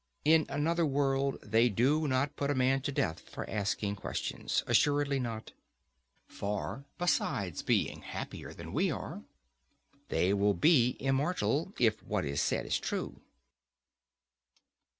In 0.25 0.47
another 0.49 0.83
world 0.83 1.37
they 1.43 1.69
do 1.69 2.07
not 2.07 2.35
put 2.35 2.49
a 2.49 2.55
man 2.55 2.81
to 2.81 2.91
death 2.91 3.19
for 3.29 3.47
asking 3.47 3.97
questions: 3.97 4.63
assuredly 4.65 5.19
not. 5.19 5.51
For 6.25 6.85
besides 6.97 7.61
being 7.61 8.01
happier 8.01 8.51
than 8.51 8.73
we 8.73 8.89
are, 8.89 9.21
they 10.09 10.33
will 10.33 10.55
be 10.55 10.97
immortal, 10.99 11.75
if 11.77 12.01
what 12.01 12.25
is 12.25 12.41
said 12.41 12.65
is 12.65 12.79
true. 12.79 13.21